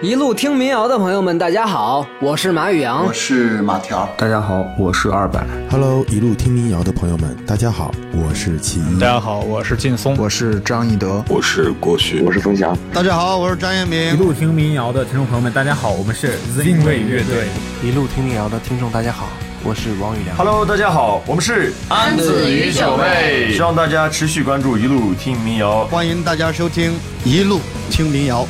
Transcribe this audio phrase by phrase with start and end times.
[0.00, 5.44] 一路听民谣的朋友们，大家好，我是马宇阳，我是马条，大家好，我是二百。
[5.68, 9.00] Hello，一路听民谣的朋友们，大家好，我是齐一。
[9.00, 12.78] 大家好，我是劲松，我是张义德，我是郭旭，我是冯翔。
[12.92, 14.14] 大家好，我是张彦明。
[14.14, 17.48] 一路听民谣的听众朋友们，大家好，我们是 Zing 卫乐队。
[17.82, 19.28] 一路听民谣的听众，大家好，
[19.64, 20.36] 我是王宇良。
[20.36, 26.92] Hello，大家好，我们是安子与九妹，希望大家持续关注一路听民谣，欢迎大家收听
[27.24, 27.58] 一路
[27.90, 28.46] 听民谣。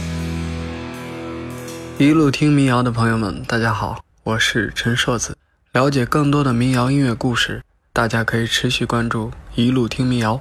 [2.00, 5.36] 一路听民谣的朋友们，大家好，我是陈硕子。
[5.72, 7.60] 了解更多的民谣音乐故事，
[7.92, 10.40] 大家可以持续关注一路听民谣。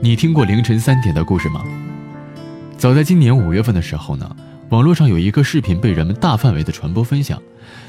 [0.00, 1.62] 你听过凌晨三点的故事吗？
[2.78, 4.34] 早在今年五月份的时候呢，
[4.70, 7.42] 网络上有一个视频被人们大范围的传播分享，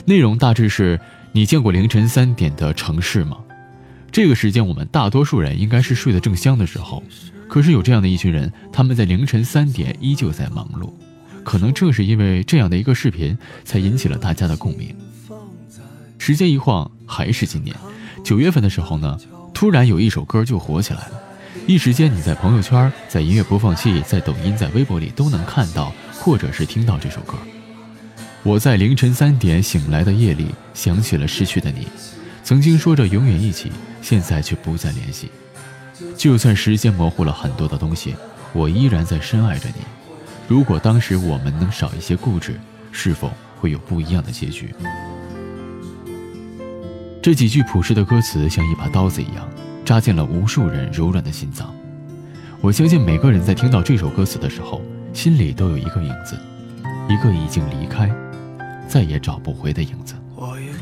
[0.04, 1.00] 内容大致是：
[1.32, 3.38] 你见过凌晨三点的城市吗？
[4.12, 7.02] 这个时间我们大多数人应该是睡得正香的时候。
[7.54, 10.92] 可是有这样的一群人，他们在凌晨三点依旧在忙碌，
[11.44, 14.96] 可能正是因为这样的一个视频，才引起了大家的共鸣。
[16.18, 17.76] 时间一晃，还是今年
[18.24, 19.20] 九月份的时候呢，
[19.54, 21.22] 突然有一首歌就火起来了，
[21.68, 27.36] 一时间你在朋友圈、在音乐播放器、在抖音、在微博里都能看到或者是听到这首歌。
[28.42, 31.88] 我在凌晨三点醒来的夜里，想起了失去的你，
[32.44, 35.30] 曾经说着永远一起，现在却不再联系。
[36.18, 38.16] 就算时间模糊了很多的东西，
[38.52, 39.76] 我依然在深爱着你。
[40.48, 42.60] 如果当时我们能少一些固执，
[42.92, 44.74] 是否会有不一样的结局？
[47.22, 49.48] 这几句朴实的歌词像一把刀子一样，
[49.86, 51.74] 扎进了无数人柔软的心脏。
[52.60, 54.82] 我相信每个人在听到这首歌词的时候，
[55.14, 56.38] 心里都有一个影子，
[57.10, 58.10] 一个已经离开，
[58.88, 60.16] 再也找不回的影子。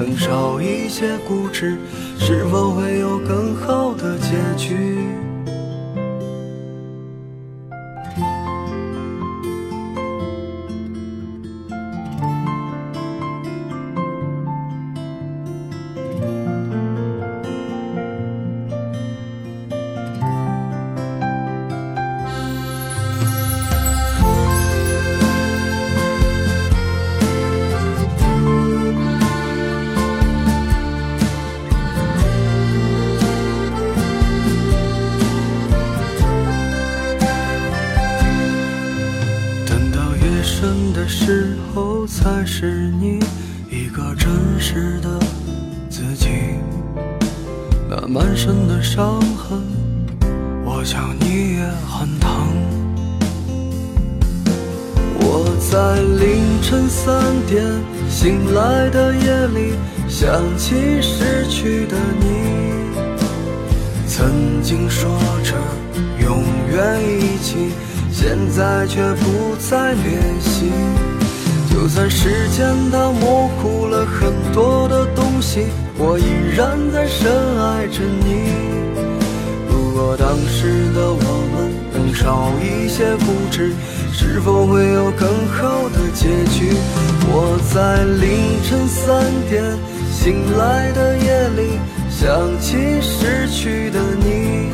[0.00, 1.76] 能少一些固执。
[2.18, 5.19] 是否会有更好的结局？
[47.92, 49.60] 那满身的伤痕，
[50.64, 52.30] 我想你也很疼。
[55.18, 57.66] 我在凌晨三点
[58.08, 59.74] 醒来的夜里，
[60.08, 62.94] 想起失去的你，
[64.06, 65.10] 曾经说
[65.42, 65.56] 着
[66.22, 67.72] 永远一起，
[68.12, 70.70] 现在却不再联系。
[71.72, 75.66] 就算时间它模糊了很多的东西，
[76.02, 76.24] 我依
[76.56, 77.30] 然在深
[77.60, 78.48] 爱着你。
[79.68, 81.20] 如果当时的我
[81.52, 83.74] 们能少一些固执，
[84.10, 86.72] 是否会有更好的结局？
[87.28, 89.62] 我在凌晨三点
[90.10, 94.70] 醒来的夜里，想起失去的你，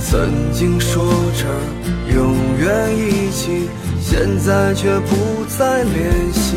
[0.00, 1.02] 曾经说
[1.34, 3.68] 着永远一起。
[4.00, 6.56] 现在却不再联系，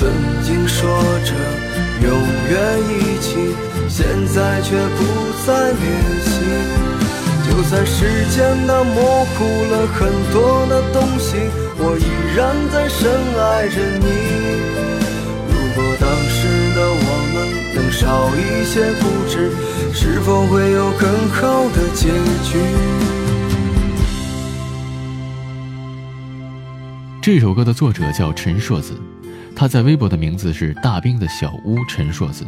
[0.00, 0.08] 曾
[0.42, 0.88] 经说
[1.26, 1.34] 着。
[2.00, 2.10] 永
[2.48, 2.56] 远
[2.88, 3.36] 一起，
[3.86, 5.04] 现在却不
[5.46, 5.84] 再联
[6.24, 6.32] 系。
[7.46, 11.36] 就算时间它模糊了很多的东西，
[11.76, 14.06] 我依然在深爱着你。
[15.52, 17.36] 如果当时的我们
[17.74, 19.52] 能少一些固执，
[19.92, 22.08] 是否会有更好的结
[22.42, 22.56] 局？
[27.20, 28.94] 这首歌的作者叫陈硕子，
[29.60, 32.46] 他在微博的名字是大兵的小屋陈硕子。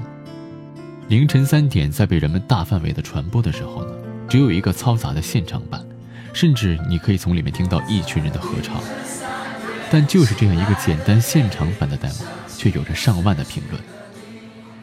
[1.09, 3.93] 凌晨三点，在被人们大范围的传播的时候呢？
[4.27, 5.85] 只有一个嘈杂的现场版，
[6.33, 8.83] 甚至你可以从里面听到一群人的合唱。
[9.91, 12.23] 但就是这样一个简单现场版的 demo，
[12.57, 13.79] 却有着上万的评论。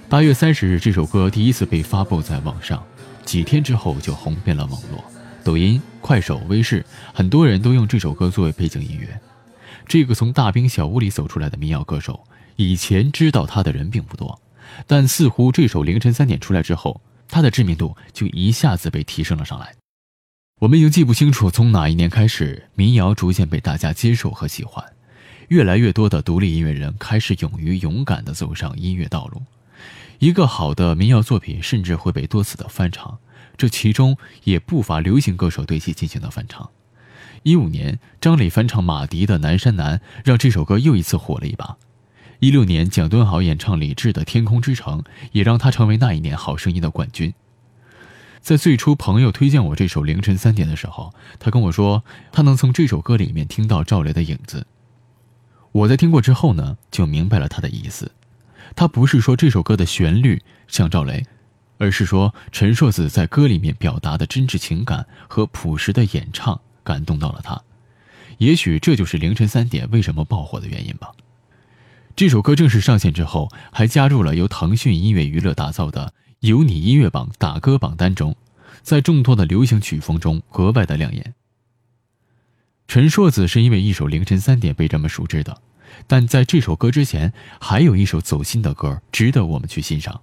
[0.08, 2.84] 八月三十日，这首歌第一次被发布在网上，
[3.26, 5.04] 几天之后就红遍了网络，
[5.44, 9.20] 抖音、快手、微视，很多人都用这首歌作为背景音乐。
[9.90, 12.24] 这个从大兵小屋里走出来的民谣歌手，
[12.58, 14.40] 以前知道他的人并不多，
[14.86, 17.02] 但似乎这首凌晨三点出来之后。
[17.32, 19.76] 他的知名度就一下子被提升了上来。
[20.62, 24.84] 我们已经记不清楚从哪一年开始，民谣逐渐被大家接受和喜欢，
[25.50, 29.44] 越来越多的独立音乐人开始勇于勇敢地走上音乐道路。
[30.18, 33.20] 一个好的民谣作品甚至会被多次的翻唱，
[33.56, 36.68] 这其中也不乏流行歌手对其进行的翻唱。
[37.44, 41.78] 一五年，张磊翻唱马迪的《南山南》，让这首歌又一次火了一把。
[42.40, 45.02] 一六年，蒋敦豪演唱李志的《天空之城》，
[45.32, 47.34] 也让他成为那一年《好声音》的冠军。
[48.42, 54.66] 在最初朋友推荐我这首《凌晨三点》的时候，他跟我说，他能从这首歌里面听到赵雷的影子。
[55.72, 58.12] 我在听过之后呢，就明白了他的意思。
[58.76, 61.26] 他不是说这首歌的旋律像赵雷，
[61.78, 67.62] 而是说陈硕子在歌里面表达的真挚情感和朴实的演唱感动到了他。
[68.40, 71.12] 也许这就是《凌晨三点》为什么爆火的原因吧。
[72.16, 76.08] 这首歌正式上线之后，还加入了由腾讯音乐娱乐打造的
[76.40, 78.36] 《有你音乐榜》打歌榜单中，
[78.82, 81.36] 在众多的流行曲风中格外的亮眼。
[82.88, 85.62] 陈硕子是因为一首《凌晨三点》被人们熟知的，
[86.08, 87.32] 但在这首歌之前，
[87.62, 90.20] 还有一首走心的歌值得我们去欣赏。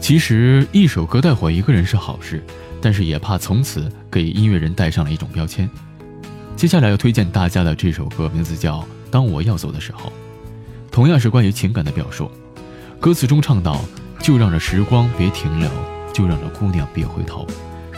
[0.00, 2.42] 其实，一首歌带火一个人是好事，
[2.80, 5.68] 但是也怕从此给音乐人带上了一种标签。
[6.60, 8.80] 接下来要推荐大家的这首歌，名字叫
[9.10, 10.10] 《当我要走的时候》。
[10.90, 12.30] 同样是关于情感的表述，
[13.00, 13.80] 歌词中唱到
[14.20, 15.70] ：“就让这时光别停留，
[16.12, 17.46] 就让这姑娘别回头，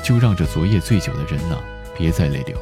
[0.05, 1.59] 就让这昨夜醉酒的人呐
[1.99, 2.57] 别再泪流。”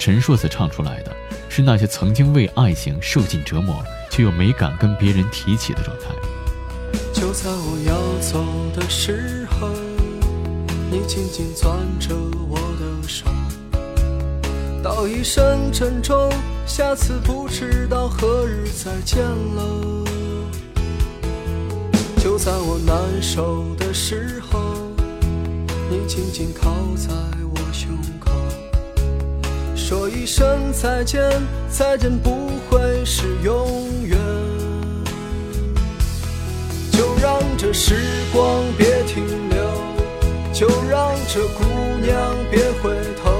[0.00, 1.14] 陈硕子唱出来的
[1.50, 6.06] 是那些曾经为爱情受尽折磨，却又没敢跟别人提起的状态。
[7.12, 8.42] 就在我要走
[8.74, 9.68] 的时候，
[10.90, 12.14] 你紧紧攥着
[12.48, 12.49] 我，
[15.00, 16.30] 道一声珍重。
[16.66, 20.04] 下次不知道何日再见了。
[22.18, 24.60] 就在我难受的时候，
[25.88, 27.14] 你紧紧靠在
[27.54, 27.88] 我胸
[28.22, 28.30] 口，
[29.74, 31.22] 说一声再见，
[31.70, 34.18] 再见不会是永远。
[36.92, 37.94] 就让这时
[38.34, 39.72] 光别停留，
[40.52, 41.64] 就让这姑
[42.02, 42.94] 娘别回
[43.24, 43.39] 头。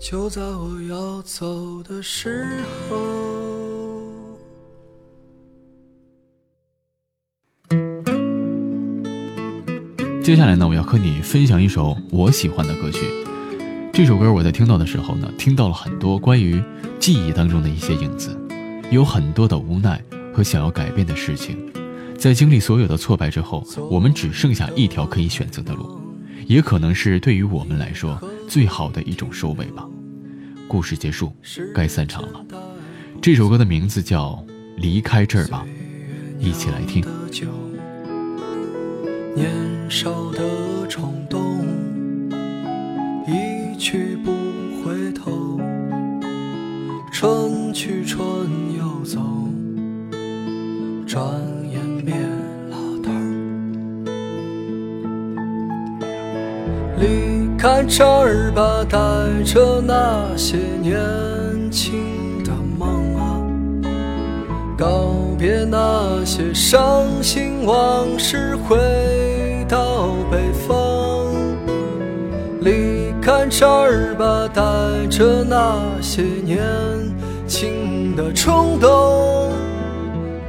[0.00, 2.46] 就在我要走的时
[2.88, 2.96] 候。
[10.22, 13.00] 接下来呢，我要和你分享一首我喜欢的歌曲。
[13.92, 16.62] 这首歌我在听到的时候呢，听到了很多关于
[16.98, 18.34] 记忆当中的一些影子，
[18.90, 20.02] 有很多的无奈
[20.32, 21.58] 和想要改变的事情。
[22.16, 25.99] 在经历所有的挫败之后，我们只剩下一条可以选择的路，
[26.50, 29.86] 也可能是对于我们来说最好的一种收尾吧。
[30.66, 31.32] 故事结束，
[31.72, 32.44] 该散场了。
[33.22, 34.32] 这首歌的名字叫
[34.76, 35.64] 《离开这儿吧》，
[36.44, 37.04] 一起来听。
[39.36, 39.48] 年
[39.88, 41.64] 少的冲动，
[43.28, 44.32] 一去不
[44.82, 45.60] 回头，
[47.12, 48.20] 春去春
[48.76, 49.20] 又走，
[51.06, 51.24] 转
[51.70, 52.18] 眼变
[57.60, 58.98] 开这儿吧，带
[59.44, 60.98] 着那些年
[61.70, 63.36] 轻的梦啊，
[64.78, 68.78] 告别那些伤心往事，回
[69.68, 71.26] 到北方。
[72.62, 74.62] 离开这儿吧，带
[75.10, 76.56] 着那些年
[77.46, 79.52] 轻的冲动，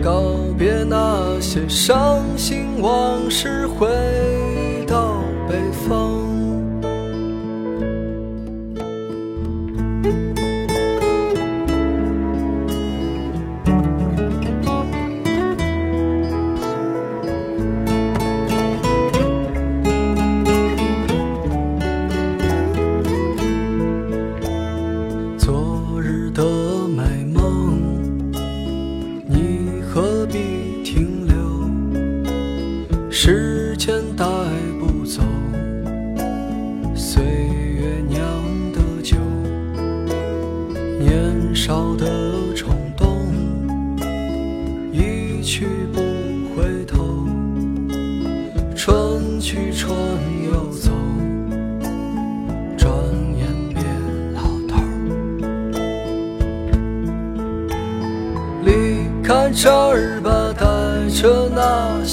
[0.01, 3.89] 告别那些伤心往事，回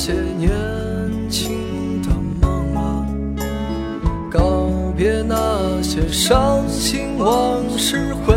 [0.09, 0.49] 些年
[1.29, 2.09] 轻的
[2.41, 3.05] 梦啊，
[4.31, 4.41] 告
[4.97, 8.35] 别那些伤心往事，回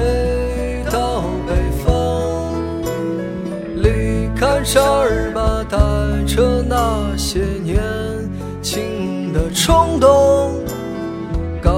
[0.92, 2.52] 到北方。
[3.78, 5.78] 离开这儿吧，带
[6.28, 7.80] 着那些年
[8.62, 10.60] 轻的冲动。
[11.62, 11.72] 告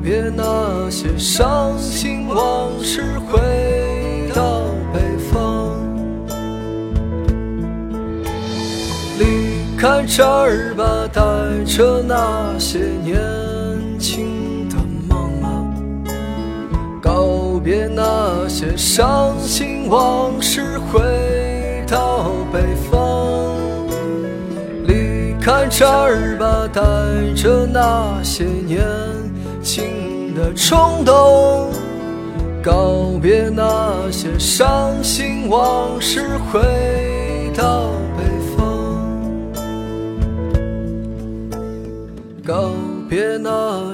[0.00, 3.40] 别那些伤心往事，回
[10.12, 11.22] 这儿吧，带
[11.64, 13.16] 着那些年
[13.96, 14.74] 轻的
[15.08, 15.62] 梦啊，
[17.00, 22.58] 告别那些伤心往事，回到北
[22.90, 23.56] 方。
[24.84, 26.82] 离开这儿吧，带
[27.40, 28.84] 着那些年
[29.62, 31.70] 轻的冲动，
[32.60, 36.60] 告别那些伤心往事，回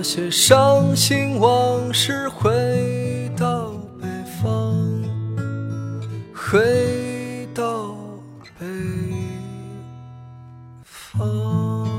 [0.09, 4.07] 些伤心往事，回到北
[4.41, 5.03] 方，
[6.33, 7.93] 回到
[8.57, 8.67] 北
[10.85, 11.91] 方。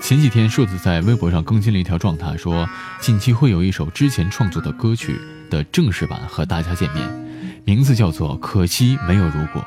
[0.00, 2.66] 前几天，硕子在微博上更新了一条状态，说
[2.98, 5.20] 近期会有一首之前创作的歌曲
[5.50, 7.27] 的正式版和大家见面，
[7.68, 9.60] 名字叫做《可惜没有如果》。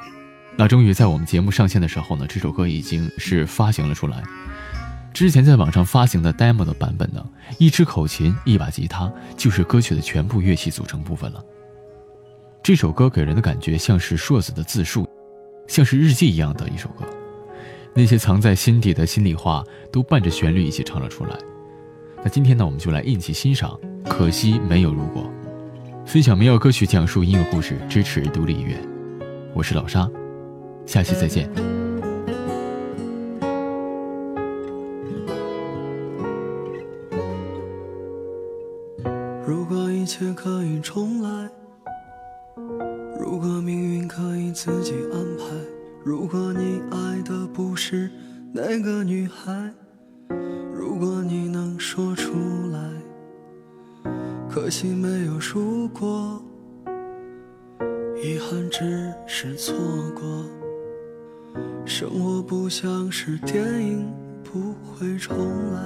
[0.57, 4.23] 那终于在我们节目上线的时候呢，这首歌已经是发行了出来。
[5.13, 7.23] 之前在网上发行的 demo 的版本呢，
[7.59, 11.45] 一支口琴，一把吉他，就是歌曲的全部乐器组成部分了。
[12.63, 15.07] 这首歌给人的感觉像是硕子的自述，
[15.67, 17.05] 像是日记一样的一首歌。
[17.93, 21.37] 那些藏在心底的心里话，都伴着旋律一起唱了出来。
[22.23, 23.79] 那今天呢，我们就来一起欣赏
[24.09, 25.21] 《可惜没有如果》，
[26.11, 28.75] 分享民谣歌曲，讲述音乐故事，支持独立音乐。
[29.53, 30.11] 我是老沙，
[30.85, 31.49] 下期再见。
[39.47, 41.49] 如果一切可以重来，
[43.17, 45.45] 如果命运可以自己安排，
[46.03, 48.11] 如果你爱的不是
[48.53, 49.71] 那个女孩，
[50.75, 52.33] 如果你能说出
[52.73, 52.91] 来，
[54.49, 55.07] 可惜没
[55.41, 56.39] 如果，
[58.23, 59.73] 遗憾只是错
[60.13, 60.23] 过。
[61.83, 65.35] 生活不像是电影，不会重
[65.73, 65.81] 来。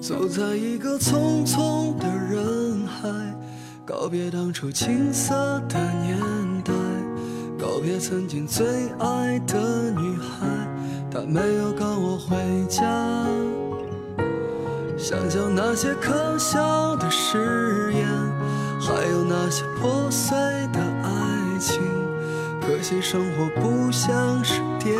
[0.00, 3.08] 走在一个匆匆的人海，
[3.84, 5.34] 告别当初青涩
[5.68, 6.16] 的年
[6.62, 6.72] 代，
[7.58, 8.64] 告别曾经最
[9.00, 10.46] 爱的女孩，
[11.10, 12.36] 她没有赶我回
[12.68, 12.86] 家。
[15.02, 18.06] 想想那些可笑的誓言，
[18.80, 20.38] 还有那些破碎
[20.72, 21.82] 的爱情，
[22.60, 24.96] 可惜生活不像是电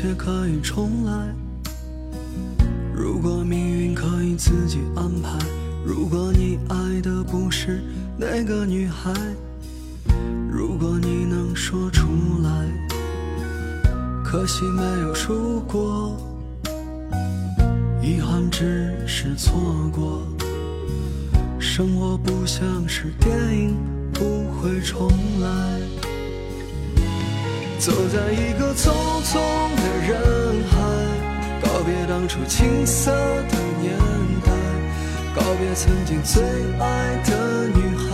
[0.00, 1.12] 切可以重来，
[2.94, 5.38] 如果命运可以自己安排，
[5.84, 7.82] 如果你爱的不是
[8.16, 9.12] 那个女孩，
[10.50, 12.06] 如果你能说出
[12.42, 12.50] 来，
[14.24, 16.16] 可惜没有如果，
[18.02, 19.52] 遗憾只是错
[19.92, 20.22] 过。
[21.58, 23.76] 生活不像是电影，
[24.14, 25.10] 不会重
[25.42, 26.09] 来。
[27.80, 28.92] 走在一个匆
[29.24, 29.40] 匆
[29.74, 30.76] 的人海，
[31.62, 33.96] 告别当初青涩的年
[34.44, 34.52] 代，
[35.34, 36.42] 告别曾经最
[36.78, 38.10] 爱的女孩，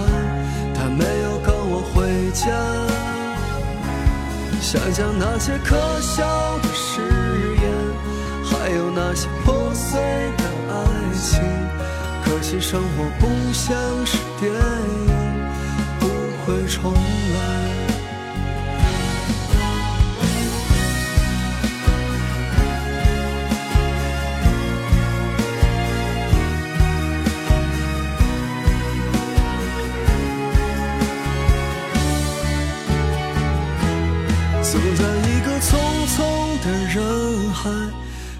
[0.72, 2.46] 她没有跟我回家。
[4.61, 6.24] 想想那些可笑
[6.59, 7.02] 的誓
[7.61, 7.68] 言，
[8.44, 10.00] 还有那些破碎
[10.37, 10.74] 的爱
[11.18, 11.42] 情，
[12.24, 13.76] 可惜生活不像
[14.07, 15.11] 是电影，
[15.98, 16.07] 不
[16.46, 17.76] 会重来。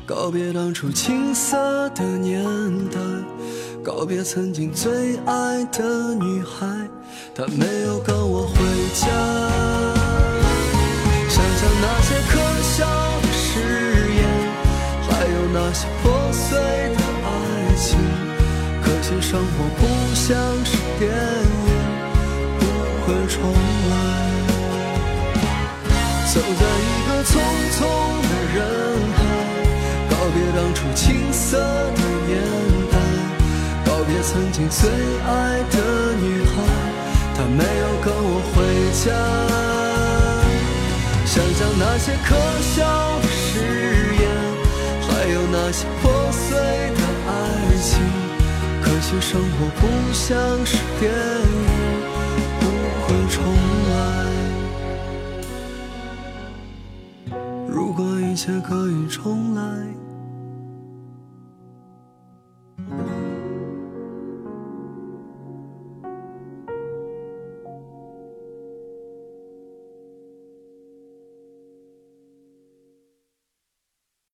[0.07, 2.45] 告别当初青涩的年
[2.91, 3.01] 代，
[3.83, 6.65] 告别曾经最爱的女孩，
[7.35, 8.55] 她没有跟我回
[8.95, 9.09] 家。
[11.29, 12.87] 想想那些可笑
[13.21, 13.59] 的誓
[14.15, 14.23] 言，
[15.11, 16.57] 还有那些破碎
[16.95, 17.29] 的爱
[17.75, 17.99] 情，
[18.85, 19.83] 可惜生活不
[20.15, 20.25] 像
[20.65, 21.67] 是电影，
[22.61, 22.63] 不
[23.03, 23.35] 会重
[23.91, 23.93] 来。
[26.33, 27.33] 走在一个匆
[27.73, 27.79] 匆
[28.23, 28.57] 的人
[29.16, 29.16] 海，
[30.37, 32.37] 别当初青涩的年
[32.93, 32.95] 代，
[33.87, 35.77] 告别曾经最爱的
[36.21, 36.55] 女孩，
[37.35, 38.55] 她没有跟我回
[39.03, 39.05] 家。
[41.25, 42.29] 想想那些可
[42.61, 42.85] 笑
[43.23, 43.49] 的誓
[44.21, 44.25] 言，
[45.09, 46.45] 还有那些破碎
[46.93, 47.31] 的爱
[47.81, 47.91] 情，
[48.83, 50.27] 可惜生活不像
[50.67, 51.57] 是电影，
[52.61, 52.63] 不
[53.03, 53.37] 会重
[53.91, 53.95] 来。
[57.67, 59.63] 如果一切可以重来。